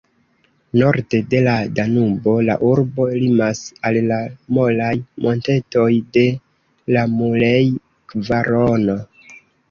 Norde 0.79 1.17
de 1.31 1.39
la 1.47 1.51
Danubo 1.79 2.31
la 2.45 2.55
urbo 2.69 3.05
limas 3.23 3.61
al 3.89 3.99
la 4.11 4.17
molaj 4.57 4.89
montetoj 5.25 5.85
de 6.17 6.23
la 6.97 7.05
Mulej-kvarono. 7.11 8.97